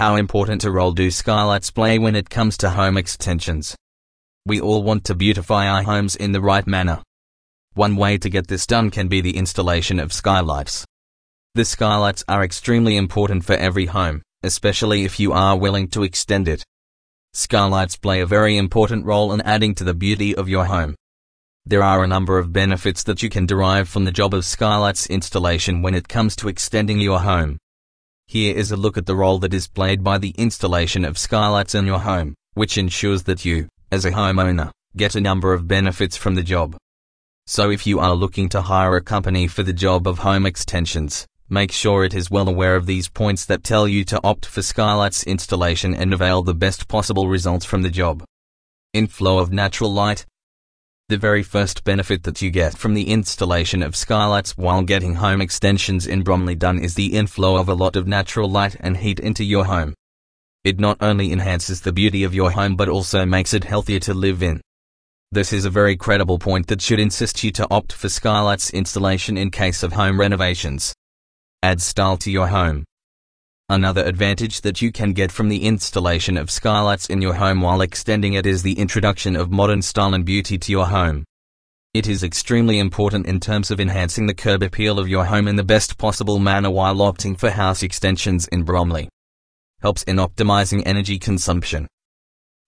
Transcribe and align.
How 0.00 0.16
important 0.16 0.64
a 0.64 0.70
role 0.70 0.92
do 0.92 1.10
skylights 1.10 1.70
play 1.70 1.98
when 1.98 2.16
it 2.16 2.30
comes 2.30 2.56
to 2.56 2.70
home 2.70 2.96
extensions? 2.96 3.76
We 4.46 4.58
all 4.58 4.82
want 4.82 5.04
to 5.04 5.14
beautify 5.14 5.68
our 5.68 5.82
homes 5.82 6.16
in 6.16 6.32
the 6.32 6.40
right 6.40 6.66
manner. 6.66 7.02
One 7.74 7.96
way 7.96 8.16
to 8.16 8.30
get 8.30 8.46
this 8.48 8.66
done 8.66 8.90
can 8.90 9.08
be 9.08 9.20
the 9.20 9.36
installation 9.36 10.00
of 10.00 10.14
skylights. 10.14 10.86
The 11.54 11.66
skylights 11.66 12.24
are 12.28 12.42
extremely 12.42 12.96
important 12.96 13.44
for 13.44 13.52
every 13.52 13.84
home, 13.84 14.22
especially 14.42 15.04
if 15.04 15.20
you 15.20 15.34
are 15.34 15.58
willing 15.58 15.86
to 15.88 16.02
extend 16.02 16.48
it. 16.48 16.64
Skylights 17.34 17.96
play 17.96 18.22
a 18.22 18.26
very 18.26 18.56
important 18.56 19.04
role 19.04 19.34
in 19.34 19.42
adding 19.42 19.74
to 19.74 19.84
the 19.84 19.92
beauty 19.92 20.34
of 20.34 20.48
your 20.48 20.64
home. 20.64 20.94
There 21.66 21.82
are 21.82 22.02
a 22.02 22.08
number 22.08 22.38
of 22.38 22.54
benefits 22.54 23.02
that 23.02 23.22
you 23.22 23.28
can 23.28 23.44
derive 23.44 23.86
from 23.86 24.06
the 24.06 24.12
job 24.12 24.32
of 24.32 24.46
skylights 24.46 25.08
installation 25.08 25.82
when 25.82 25.94
it 25.94 26.08
comes 26.08 26.34
to 26.36 26.48
extending 26.48 27.00
your 27.00 27.20
home. 27.20 27.58
Here 28.30 28.56
is 28.56 28.70
a 28.70 28.76
look 28.76 28.96
at 28.96 29.06
the 29.06 29.16
role 29.16 29.40
that 29.40 29.52
is 29.52 29.66
played 29.66 30.04
by 30.04 30.16
the 30.16 30.32
installation 30.38 31.04
of 31.04 31.18
skylights 31.18 31.74
in 31.74 31.84
your 31.84 31.98
home, 31.98 32.36
which 32.54 32.78
ensures 32.78 33.24
that 33.24 33.44
you, 33.44 33.66
as 33.90 34.04
a 34.04 34.12
homeowner, 34.12 34.70
get 34.96 35.16
a 35.16 35.20
number 35.20 35.52
of 35.52 35.66
benefits 35.66 36.16
from 36.16 36.36
the 36.36 36.44
job. 36.44 36.76
So 37.48 37.72
if 37.72 37.88
you 37.88 37.98
are 37.98 38.14
looking 38.14 38.48
to 38.50 38.62
hire 38.62 38.94
a 38.94 39.02
company 39.02 39.48
for 39.48 39.64
the 39.64 39.72
job 39.72 40.06
of 40.06 40.20
home 40.20 40.46
extensions, 40.46 41.26
make 41.48 41.72
sure 41.72 42.04
it 42.04 42.14
is 42.14 42.30
well 42.30 42.48
aware 42.48 42.76
of 42.76 42.86
these 42.86 43.08
points 43.08 43.44
that 43.46 43.64
tell 43.64 43.88
you 43.88 44.04
to 44.04 44.20
opt 44.22 44.46
for 44.46 44.62
skylights 44.62 45.24
installation 45.24 45.92
and 45.92 46.14
avail 46.14 46.42
the 46.42 46.54
best 46.54 46.86
possible 46.86 47.26
results 47.26 47.66
from 47.66 47.82
the 47.82 47.90
job. 47.90 48.22
Inflow 48.94 49.40
of 49.40 49.50
natural 49.50 49.92
light, 49.92 50.24
the 51.10 51.18
very 51.18 51.42
first 51.42 51.82
benefit 51.82 52.22
that 52.22 52.40
you 52.40 52.52
get 52.52 52.78
from 52.78 52.94
the 52.94 53.08
installation 53.10 53.82
of 53.82 53.96
skylights 53.96 54.56
while 54.56 54.82
getting 54.82 55.16
home 55.16 55.40
extensions 55.40 56.06
in 56.06 56.22
Bromley 56.22 56.54
done 56.54 56.78
is 56.78 56.94
the 56.94 57.14
inflow 57.16 57.56
of 57.56 57.68
a 57.68 57.74
lot 57.74 57.96
of 57.96 58.06
natural 58.06 58.48
light 58.48 58.76
and 58.78 58.96
heat 58.96 59.18
into 59.18 59.42
your 59.42 59.64
home. 59.64 59.92
It 60.62 60.78
not 60.78 60.98
only 61.00 61.32
enhances 61.32 61.80
the 61.80 61.92
beauty 61.92 62.22
of 62.22 62.32
your 62.32 62.52
home 62.52 62.76
but 62.76 62.88
also 62.88 63.26
makes 63.26 63.52
it 63.52 63.64
healthier 63.64 63.98
to 64.00 64.14
live 64.14 64.40
in. 64.40 64.60
This 65.32 65.52
is 65.52 65.64
a 65.64 65.70
very 65.70 65.96
credible 65.96 66.38
point 66.38 66.68
that 66.68 66.80
should 66.80 67.00
insist 67.00 67.42
you 67.42 67.50
to 67.52 67.66
opt 67.72 67.92
for 67.92 68.08
skylights 68.08 68.70
installation 68.70 69.36
in 69.36 69.50
case 69.50 69.82
of 69.82 69.94
home 69.94 70.20
renovations. 70.20 70.94
Add 71.60 71.82
style 71.82 72.18
to 72.18 72.30
your 72.30 72.46
home. 72.46 72.84
Another 73.70 74.02
advantage 74.04 74.62
that 74.62 74.82
you 74.82 74.90
can 74.90 75.12
get 75.12 75.30
from 75.30 75.48
the 75.48 75.64
installation 75.64 76.36
of 76.36 76.50
skylights 76.50 77.06
in 77.06 77.22
your 77.22 77.34
home 77.34 77.60
while 77.60 77.82
extending 77.82 78.32
it 78.32 78.44
is 78.44 78.64
the 78.64 78.76
introduction 78.76 79.36
of 79.36 79.52
modern 79.52 79.80
style 79.80 80.12
and 80.12 80.24
beauty 80.24 80.58
to 80.58 80.72
your 80.72 80.86
home. 80.86 81.24
It 81.94 82.08
is 82.08 82.24
extremely 82.24 82.80
important 82.80 83.26
in 83.26 83.38
terms 83.38 83.70
of 83.70 83.78
enhancing 83.78 84.26
the 84.26 84.34
curb 84.34 84.64
appeal 84.64 84.98
of 84.98 85.08
your 85.08 85.24
home 85.24 85.46
in 85.46 85.54
the 85.54 85.62
best 85.62 85.98
possible 85.98 86.40
manner 86.40 86.68
while 86.68 86.96
opting 86.96 87.38
for 87.38 87.48
house 87.48 87.84
extensions 87.84 88.48
in 88.48 88.64
Bromley. 88.64 89.08
Helps 89.80 90.02
in 90.02 90.16
optimizing 90.16 90.82
energy 90.84 91.20
consumption. 91.20 91.86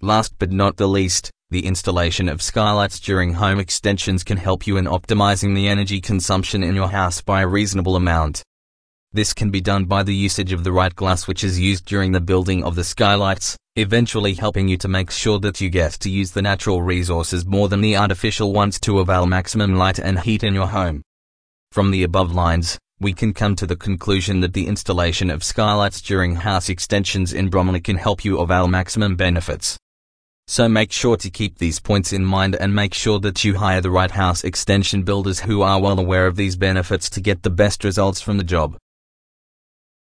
Last 0.00 0.34
but 0.36 0.50
not 0.50 0.78
the 0.78 0.88
least, 0.88 1.30
the 1.50 1.64
installation 1.64 2.28
of 2.28 2.42
skylights 2.42 2.98
during 2.98 3.34
home 3.34 3.60
extensions 3.60 4.24
can 4.24 4.36
help 4.36 4.66
you 4.66 4.76
in 4.76 4.86
optimizing 4.86 5.54
the 5.54 5.68
energy 5.68 6.00
consumption 6.00 6.64
in 6.64 6.74
your 6.74 6.88
house 6.88 7.20
by 7.20 7.42
a 7.42 7.46
reasonable 7.46 7.94
amount. 7.94 8.42
This 9.18 9.34
can 9.34 9.50
be 9.50 9.60
done 9.60 9.86
by 9.86 10.04
the 10.04 10.14
usage 10.14 10.52
of 10.52 10.62
the 10.62 10.70
right 10.70 10.94
glass 10.94 11.26
which 11.26 11.42
is 11.42 11.58
used 11.58 11.86
during 11.86 12.12
the 12.12 12.20
building 12.20 12.62
of 12.62 12.76
the 12.76 12.84
skylights, 12.84 13.56
eventually 13.74 14.34
helping 14.34 14.68
you 14.68 14.76
to 14.76 14.86
make 14.86 15.10
sure 15.10 15.40
that 15.40 15.60
you 15.60 15.70
get 15.70 15.94
to 15.94 16.08
use 16.08 16.30
the 16.30 16.40
natural 16.40 16.82
resources 16.82 17.44
more 17.44 17.68
than 17.68 17.80
the 17.80 17.96
artificial 17.96 18.52
ones 18.52 18.78
to 18.78 19.00
avail 19.00 19.26
maximum 19.26 19.74
light 19.74 19.98
and 19.98 20.20
heat 20.20 20.44
in 20.44 20.54
your 20.54 20.68
home. 20.68 21.02
From 21.72 21.90
the 21.90 22.04
above 22.04 22.32
lines, 22.32 22.78
we 23.00 23.12
can 23.12 23.34
come 23.34 23.56
to 23.56 23.66
the 23.66 23.74
conclusion 23.74 24.38
that 24.38 24.52
the 24.52 24.68
installation 24.68 25.30
of 25.30 25.42
skylights 25.42 26.00
during 26.00 26.36
house 26.36 26.68
extensions 26.68 27.32
in 27.32 27.48
Bromley 27.48 27.80
can 27.80 27.96
help 27.96 28.24
you 28.24 28.38
avail 28.38 28.68
maximum 28.68 29.16
benefits. 29.16 29.76
So 30.46 30.68
make 30.68 30.92
sure 30.92 31.16
to 31.16 31.28
keep 31.28 31.58
these 31.58 31.80
points 31.80 32.12
in 32.12 32.24
mind 32.24 32.54
and 32.54 32.72
make 32.72 32.94
sure 32.94 33.18
that 33.18 33.42
you 33.42 33.56
hire 33.56 33.80
the 33.80 33.90
right 33.90 34.12
house 34.12 34.44
extension 34.44 35.02
builders 35.02 35.40
who 35.40 35.62
are 35.62 35.82
well 35.82 35.98
aware 35.98 36.28
of 36.28 36.36
these 36.36 36.54
benefits 36.54 37.10
to 37.10 37.20
get 37.20 37.42
the 37.42 37.50
best 37.50 37.82
results 37.82 38.20
from 38.20 38.38
the 38.38 38.44
job. 38.44 38.78